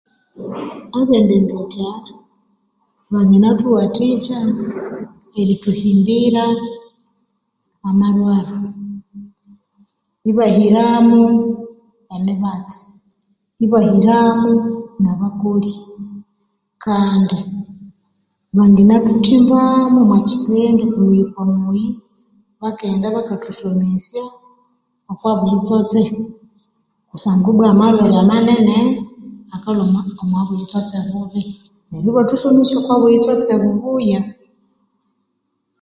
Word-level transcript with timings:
Abembembetya 0.99 1.89
bangina 3.11 3.49
thuwathikya 3.59 4.39
erithuhimbira 5.39 6.45
amarwaro 7.89 8.57
ibahiramu 10.29 11.21
emibatsi 12.15 12.85
ibahiramo 13.65 14.51
nabakooli 15.03 15.73
kandi 16.85 17.39
bangina 18.57 18.95
thuthimbamo 19.07 19.97
omwa 20.03 20.19
kipindi 20.29 20.83
muyi 20.95 21.21
okwa 21.27 21.43
muyi 21.57 21.87
bakasomesya 23.25 24.23
okwa 25.11 25.31
buyitsotse 25.39 26.01
kusanga 27.09 27.47
ibwa 27.51 27.65
amalhwere 27.73 28.15
amanene 28.23 28.77
akalhwa 29.55 29.85
omwa 30.23 30.41
buyitsotse 30.47 30.95
bubi 31.11 31.43
neryo 31.89 32.09
ibathusomesya 32.11 32.75
okwa 32.77 32.95
butsotse 33.01 33.51
bubuyaa 33.61 34.29